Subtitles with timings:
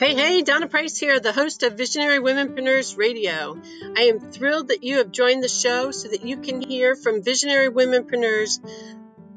[0.00, 3.60] Hey, hey, Donna Price here, the host of Visionary Womenpreneurs Radio.
[3.94, 7.22] I am thrilled that you have joined the show so that you can hear from
[7.22, 8.60] visionary womenpreneurs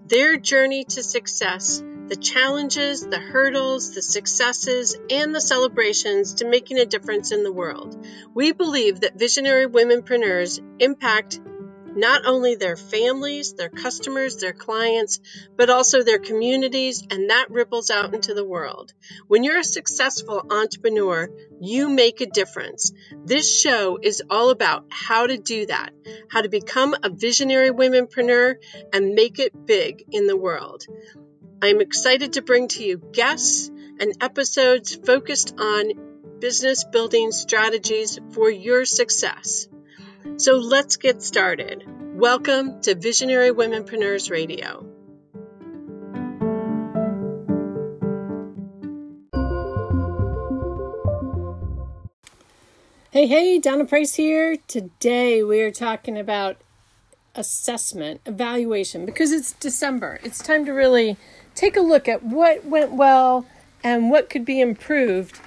[0.08, 6.80] their journey to success, the challenges, the hurdles, the successes, and the celebrations to making
[6.80, 8.02] a difference in the world.
[8.34, 11.42] We believe that visionary womenpreneurs impact
[11.96, 15.20] not only their families, their customers, their clients,
[15.56, 18.94] but also their communities, and that ripples out into the world.
[19.28, 22.92] When you're a successful entrepreneur, you make a difference.
[23.26, 25.92] This show is all about how to do that,
[26.30, 28.56] how to become a visionary womenpreneur
[28.92, 30.86] and make it big in the world.
[31.62, 38.50] I'm excited to bring to you guests and episodes focused on business building strategies for
[38.50, 39.68] your success.
[40.38, 41.86] So let's get started.
[42.16, 44.84] Welcome to Visionary Womenpreneurs Radio.
[53.12, 54.58] Hey, hey, Donna Price here.
[54.68, 56.58] Today we are talking about
[57.36, 60.20] assessment, evaluation, because it's December.
[60.24, 61.16] It's time to really
[61.54, 63.46] take a look at what went well
[63.84, 65.40] and what could be improved.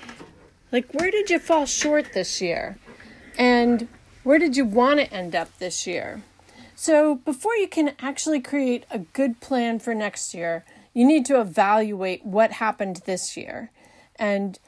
[0.71, 2.79] Like, where did you fall short this year?
[3.37, 3.89] And
[4.27, 6.21] where did you want to end up this year?
[6.75, 11.41] So, before you can actually create a good plan for next year, you need to
[11.41, 13.71] evaluate what happened this year
[14.17, 14.59] and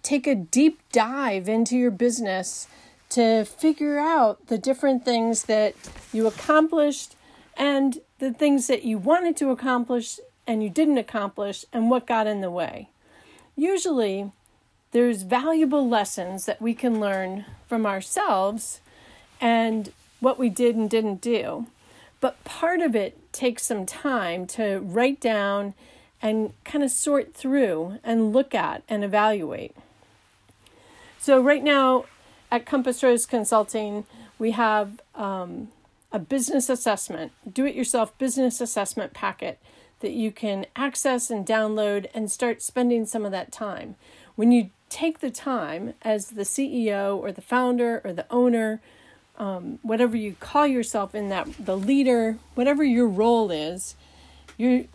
[0.00, 2.66] take a deep dive into your business
[3.10, 5.74] to figure out the different things that
[6.10, 7.14] you accomplished
[7.58, 12.26] and the things that you wanted to accomplish and you didn't accomplish and what got
[12.26, 12.88] in the way.
[13.54, 14.32] Usually,
[14.92, 18.80] there's valuable lessons that we can learn from ourselves
[19.40, 21.66] and what we did and didn't do.
[22.20, 25.74] But part of it takes some time to write down
[26.22, 29.76] and kind of sort through and look at and evaluate.
[31.18, 32.06] So, right now
[32.50, 34.06] at Compass Rose Consulting,
[34.38, 35.68] we have um,
[36.12, 39.58] a business assessment, do it yourself business assessment packet
[40.00, 43.96] that you can access and download and start spending some of that time.
[44.36, 48.80] When you take the time as the CEO or the founder or the owner
[49.36, 53.96] um, whatever you call yourself in that the leader whatever your role is
[54.56, 54.88] you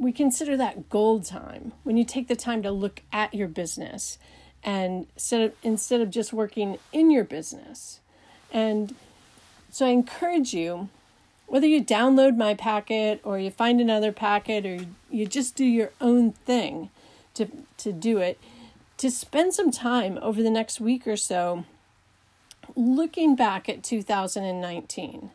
[0.00, 1.72] we consider that gold time.
[1.82, 4.18] When you take the time to look at your business
[4.64, 8.00] and instead of, instead of just working in your business.
[8.50, 8.94] And
[9.70, 10.88] so i encourage you
[11.46, 15.90] whether you download my packet or you find another packet or you, just do your
[16.00, 16.90] own thing
[17.34, 17.46] to
[17.76, 18.38] to do it
[18.96, 21.64] to spend some time over the next week or so
[22.76, 25.30] looking back at 2019,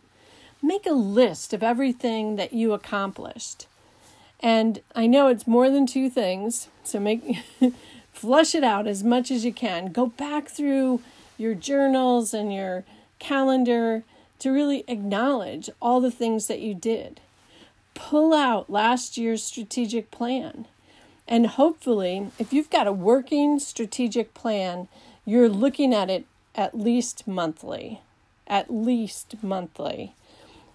[0.61, 3.67] make a list of everything that you accomplished.
[4.39, 7.37] And I know it's more than two things, so make
[8.13, 9.91] flush it out as much as you can.
[9.91, 11.01] Go back through
[11.37, 12.83] your journals and your
[13.19, 14.03] calendar
[14.39, 17.19] to really acknowledge all the things that you did.
[17.93, 20.65] Pull out last year's strategic plan.
[21.27, 24.87] And hopefully, if you've got a working strategic plan,
[25.25, 28.01] you're looking at it at least monthly.
[28.47, 30.13] At least monthly.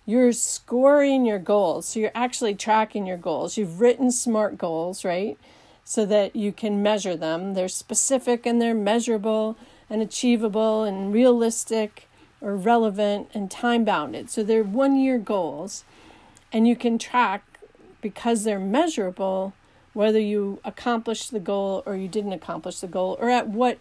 [0.07, 1.87] You're scoring your goals.
[1.87, 3.57] So you're actually tracking your goals.
[3.57, 5.39] You've written SMART goals, right?
[5.85, 7.55] So that you can measure them.
[7.55, 9.57] They're specific and they're measurable
[9.89, 12.09] and achievable and realistic
[12.41, 14.31] or relevant and time bounded.
[14.31, 15.85] So they're one year goals.
[16.53, 17.45] And you can track
[18.01, 19.53] because they're measurable
[19.93, 23.79] whether you accomplished the goal or you didn't accomplish the goal or at what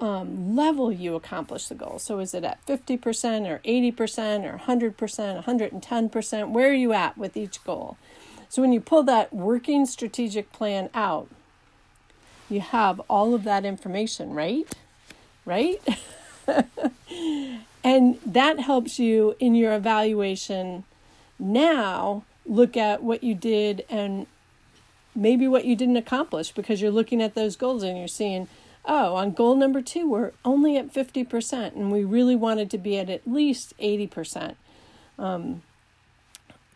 [0.00, 1.98] um, level you accomplish the goal.
[1.98, 6.50] So is it at 50% or 80% or 100%, 110%?
[6.50, 7.96] Where are you at with each goal?
[8.48, 11.28] So when you pull that working strategic plan out,
[12.48, 14.72] you have all of that information, right?
[15.44, 15.80] Right?
[17.84, 20.84] and that helps you in your evaluation
[21.38, 24.26] now look at what you did and
[25.14, 28.46] maybe what you didn't accomplish because you're looking at those goals and you're seeing
[28.86, 32.98] oh, on goal number two, we're only at 50%, and we really wanted to be
[32.98, 34.54] at at least 80%.
[35.18, 35.62] Um,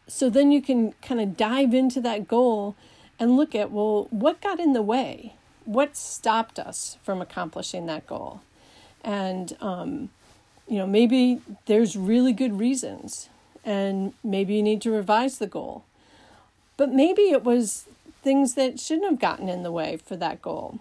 [0.07, 2.75] so then you can kind of dive into that goal
[3.19, 5.35] and look at, well, what got in the way?
[5.65, 8.41] What stopped us from accomplishing that goal?
[9.05, 10.11] And, um,
[10.67, 13.29] you know, maybe there's really good reasons,
[13.65, 15.85] and maybe you need to revise the goal.
[16.77, 17.87] But maybe it was
[18.23, 20.81] things that shouldn't have gotten in the way for that goal.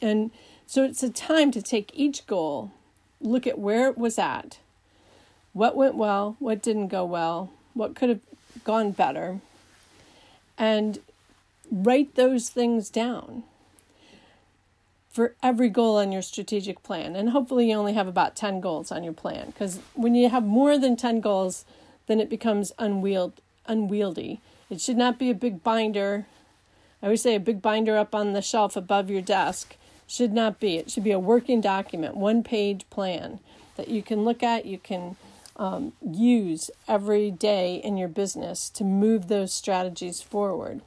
[0.00, 0.30] And
[0.66, 2.72] so it's a time to take each goal,
[3.20, 4.58] look at where it was at,
[5.52, 8.20] what went well, what didn't go well, what could have
[8.64, 9.40] gone better,
[10.58, 10.98] and
[11.70, 13.44] write those things down.
[15.08, 17.16] for every goal on your strategic plan.
[17.16, 20.44] And hopefully, you only have about 10 goals on your plan because when you have
[20.44, 21.64] more than 10 goals,
[22.06, 23.32] then it becomes unwield,
[23.66, 24.40] unwieldy.
[24.68, 26.26] It should not be a big binder.
[27.02, 30.60] I always say a big binder up on the shelf above your desk should not
[30.60, 30.76] be.
[30.76, 33.40] It should be a working document, one page plan
[33.76, 35.16] that you can look at, you can
[35.56, 40.82] um, use every day in your business to move those strategies forward.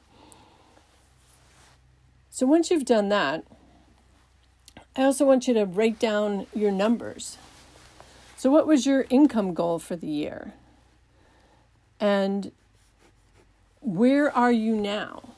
[2.29, 3.43] So once you've done that,
[4.95, 7.37] I also want you to write down your numbers.
[8.37, 10.53] So, what was your income goal for the year?
[11.99, 12.51] And
[13.81, 15.29] where are you now?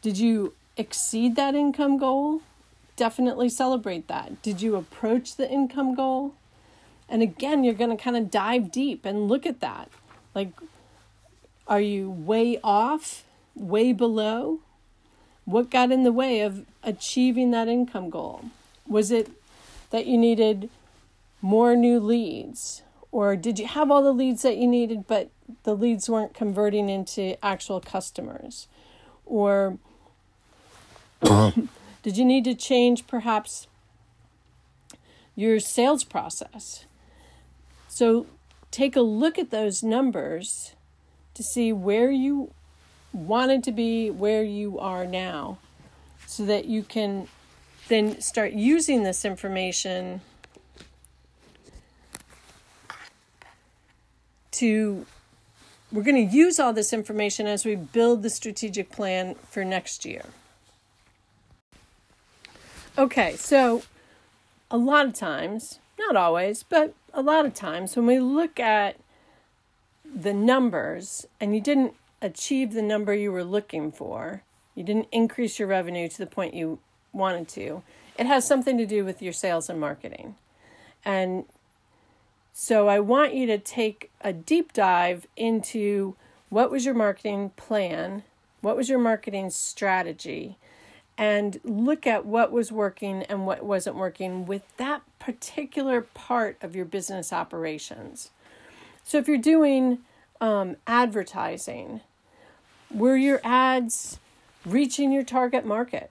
[0.00, 2.42] Did you exceed that income goal?
[2.96, 4.42] Definitely celebrate that.
[4.42, 6.34] Did you approach the income goal?
[7.08, 9.90] And again, you're going to kind of dive deep and look at that.
[10.34, 10.52] Like,
[11.66, 13.24] are you way off,
[13.54, 14.60] way below?
[15.44, 18.46] What got in the way of achieving that income goal?
[18.86, 19.30] Was it
[19.90, 20.70] that you needed
[21.40, 22.82] more new leads?
[23.10, 25.30] Or did you have all the leads that you needed, but
[25.64, 28.68] the leads weren't converting into actual customers?
[29.26, 29.78] Or
[32.02, 33.66] did you need to change perhaps
[35.36, 36.84] your sales process?
[37.88, 38.26] So
[38.70, 40.74] take a look at those numbers
[41.34, 42.52] to see where you
[43.12, 45.58] wanted to be where you are now
[46.26, 47.28] so that you can
[47.88, 50.22] then start using this information
[54.50, 55.06] to
[55.92, 60.06] we're going to use all this information as we build the strategic plan for next
[60.06, 60.24] year.
[62.98, 63.84] Okay, so
[64.70, 68.96] a lot of times, not always, but a lot of times when we look at
[70.04, 74.42] the numbers and you didn't achieve the number you were looking for,
[74.74, 76.80] you didn't increase your revenue to the point you
[77.14, 77.82] wanted to,
[78.18, 80.34] it has something to do with your sales and marketing.
[81.02, 81.46] And
[82.52, 86.14] so I want you to take a deep dive into
[86.50, 88.22] what was your marketing plan,
[88.60, 90.58] what was your marketing strategy,
[91.18, 96.74] and look at what was working and what wasn't working with that particular part of
[96.74, 98.30] your business operations.
[99.04, 99.98] So if you're doing
[100.40, 102.00] um, advertising,
[102.90, 104.18] were your ads
[104.64, 106.10] reaching your target market?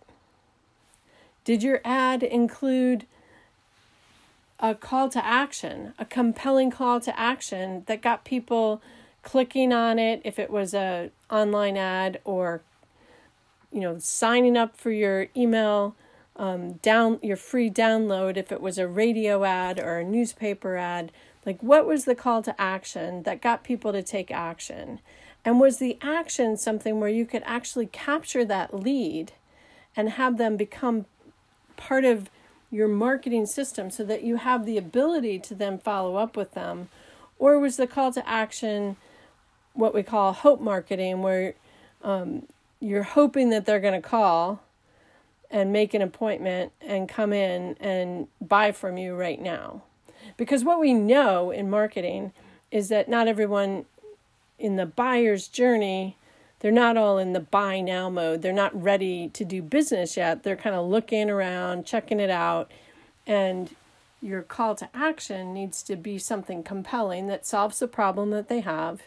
[1.43, 3.05] Did your ad include
[4.59, 8.81] a call to action, a compelling call to action that got people
[9.23, 12.61] clicking on it if it was a online ad or
[13.71, 15.95] you know signing up for your email
[16.35, 21.11] um, down your free download if it was a radio ad or a newspaper ad
[21.45, 24.99] like what was the call to action that got people to take action
[25.43, 29.33] and was the action something where you could actually capture that lead
[29.95, 31.05] and have them become
[31.77, 32.29] part of
[32.69, 36.89] your marketing system so that you have the ability to then follow up with them?
[37.37, 38.95] Or was the call to action
[39.73, 41.55] what we call hope marketing, where
[42.03, 42.43] um,
[42.81, 44.61] you're hoping that they're going to call
[45.49, 49.83] and make an appointment and come in and buy from you right now?
[50.35, 52.33] Because what we know in marketing
[52.71, 53.85] is that not everyone
[54.59, 56.17] in the buyer's journey,
[56.59, 58.41] they're not all in the buy now mode.
[58.41, 60.43] They're not ready to do business yet.
[60.43, 62.71] They're kind of looking around, checking it out,
[63.25, 63.75] and
[64.21, 68.59] your call to action needs to be something compelling that solves the problem that they
[68.59, 69.01] have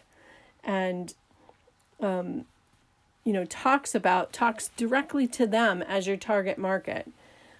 [0.64, 1.14] and
[2.00, 2.45] um,
[3.25, 7.11] you know talks about talks directly to them as your target market.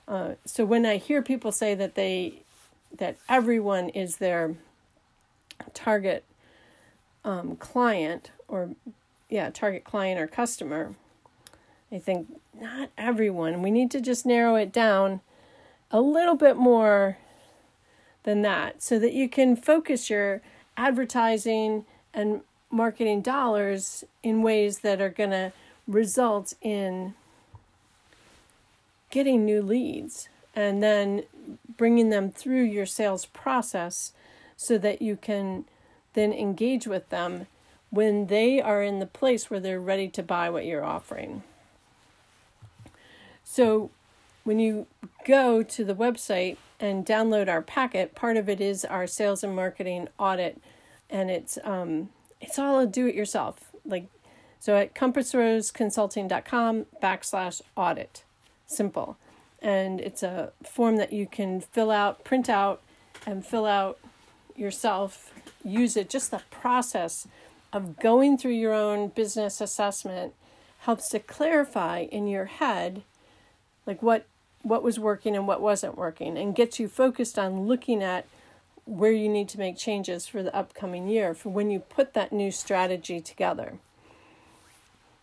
[0.06, 2.42] Uh, so when i hear people say that they
[2.97, 4.54] that everyone is their
[5.73, 6.25] target
[7.25, 8.71] um, client or
[9.30, 10.94] yeah target client or customer
[11.90, 15.21] i think not everyone we need to just narrow it down
[15.90, 17.16] a little bit more
[18.25, 20.42] than that so that you can focus your
[20.76, 22.42] advertising and
[22.75, 25.52] marketing dollars in ways that are going to
[25.87, 27.14] result in
[29.11, 31.23] getting new leads and then
[31.76, 34.12] bringing them through your sales process
[34.57, 35.64] so that you can
[36.14, 37.47] then engage with them
[37.90, 41.45] when they are in the place where they're ready to buy what you're offering.
[43.45, 43.90] So,
[44.43, 44.87] when you
[45.25, 49.54] go to the website and download our packet, part of it is our sales and
[49.54, 50.61] marketing audit,
[51.09, 52.09] and it's um,
[52.46, 53.72] it's all a do it yourself.
[53.84, 54.06] Like
[54.60, 58.24] so at compassroseconsulting.com backslash audit.
[58.66, 59.16] Simple.
[59.60, 62.82] And it's a form that you can fill out, print out,
[63.26, 63.98] and fill out
[64.56, 65.32] yourself
[65.64, 67.26] use it, just the process
[67.72, 70.34] of going through your own business assessment
[70.80, 73.02] helps to clarify in your head
[73.86, 74.26] like what
[74.62, 78.26] what was working and what wasn't working and gets you focused on looking at
[78.86, 82.32] where you need to make changes for the upcoming year for when you put that
[82.32, 83.78] new strategy together.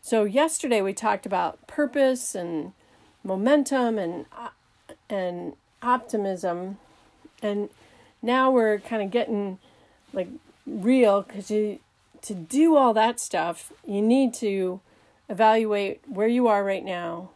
[0.02, 2.74] So yesterday we talked about purpose and
[3.24, 4.26] momentum and
[5.10, 6.78] and optimism
[7.42, 7.70] and
[8.22, 9.60] now we're kind of getting
[10.12, 10.28] like
[10.66, 11.80] real cuz you
[12.22, 14.80] to do all that stuff you need to
[15.30, 17.30] evaluate where you are right now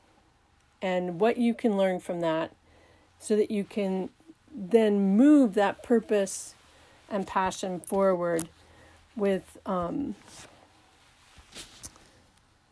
[0.82, 2.52] and what you can learn from that
[3.20, 4.10] so that you can
[4.56, 6.56] then move that purpose
[7.10, 8.48] and passion forward
[9.16, 10.16] with um,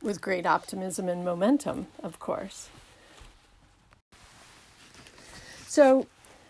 [0.02, 2.70] with great optimism and momentum, of course.
[5.68, 6.08] So,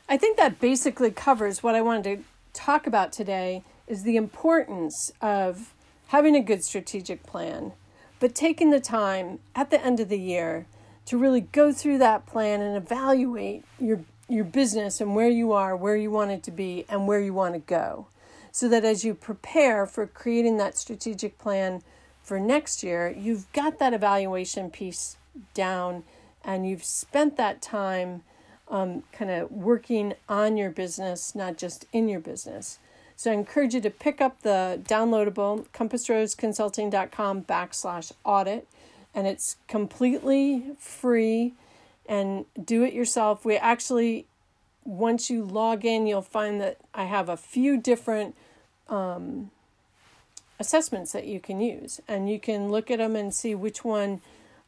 [0.10, 2.24] I think that basically covers what I wanted to
[2.54, 5.74] talk about today is the importance of
[6.08, 7.74] having a good strategic plan,
[8.20, 10.66] but taking the time at the end of the year
[11.06, 15.76] to really go through that plan and evaluate your your business and where you are,
[15.76, 18.08] where you want it to be, and where you want to go.
[18.52, 21.82] So that as you prepare for creating that strategic plan
[22.22, 25.18] for next year, you've got that evaluation piece
[25.54, 26.04] down
[26.44, 28.24] and you've spent that time
[28.70, 32.80] um, kind of working on your business, not just in your business.
[33.16, 38.68] So I encourage you to pick up the downloadable compassroseconsulting.com backslash audit,
[39.14, 41.54] and it's completely free
[42.06, 43.46] and do it yourself.
[43.46, 44.26] We actually,
[44.84, 48.36] once you log in, you'll find that I have a few different
[48.90, 49.52] um,
[50.60, 54.22] assessments that you can use, and you can look at them and see which one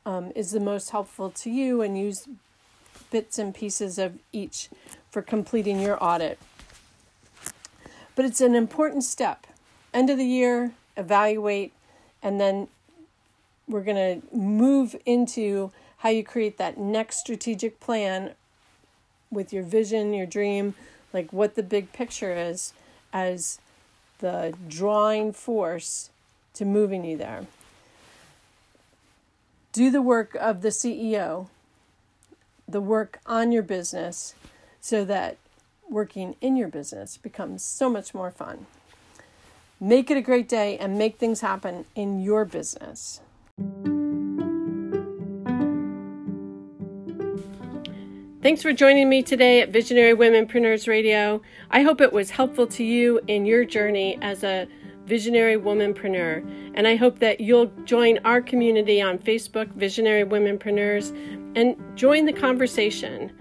[0.06, 2.28] um, is the most helpful to you and use
[3.12, 4.70] bits and pieces of each
[5.10, 6.40] for completing your audit.
[8.16, 9.48] But it's an important step.
[9.94, 11.74] End of the year, evaluate,
[12.24, 12.68] and then
[13.68, 15.72] we're going to move into
[16.06, 18.30] how you create that next strategic plan
[19.32, 20.76] with your vision, your dream,
[21.12, 22.74] like what the big picture is
[23.12, 23.58] as
[24.20, 26.12] the drawing force
[26.54, 27.48] to moving you there.
[29.74, 31.48] Do the work of the CEO,
[32.68, 34.36] the work on your business,
[34.80, 35.38] so that
[35.90, 38.68] working in your business becomes so much more fun.
[39.80, 43.22] Make it a great day and make things happen in your business.
[48.46, 51.42] Thanks for joining me today at Visionary Womenpreneurs Radio.
[51.72, 54.68] I hope it was helpful to you in your journey as a
[55.08, 56.72] visionary womanpreneur.
[56.76, 61.10] And I hope that you'll join our community on Facebook, Visionary Womenpreneurs,
[61.56, 63.32] and join the conversation.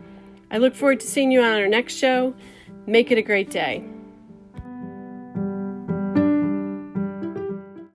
[0.50, 2.34] I look forward to seeing you on our next show.
[2.86, 3.84] Make it a great day.